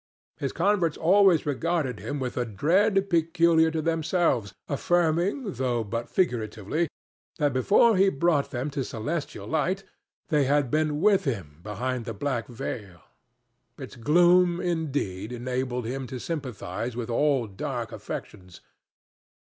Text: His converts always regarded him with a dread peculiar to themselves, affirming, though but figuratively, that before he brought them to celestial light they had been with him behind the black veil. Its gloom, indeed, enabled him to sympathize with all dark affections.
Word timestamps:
His 0.39 0.51
converts 0.51 0.97
always 0.97 1.45
regarded 1.45 1.99
him 1.99 2.19
with 2.19 2.35
a 2.35 2.43
dread 2.43 3.07
peculiar 3.07 3.69
to 3.69 3.83
themselves, 3.83 4.51
affirming, 4.67 5.51
though 5.53 5.83
but 5.83 6.09
figuratively, 6.09 6.87
that 7.37 7.53
before 7.53 7.95
he 7.95 8.09
brought 8.09 8.49
them 8.49 8.71
to 8.71 8.83
celestial 8.83 9.45
light 9.47 9.83
they 10.29 10.45
had 10.45 10.71
been 10.71 11.01
with 11.01 11.25
him 11.25 11.59
behind 11.61 12.05
the 12.05 12.15
black 12.15 12.47
veil. 12.47 13.03
Its 13.77 13.95
gloom, 13.95 14.59
indeed, 14.59 15.31
enabled 15.31 15.85
him 15.85 16.07
to 16.07 16.19
sympathize 16.19 16.95
with 16.95 17.11
all 17.11 17.45
dark 17.45 17.91
affections. 17.91 18.61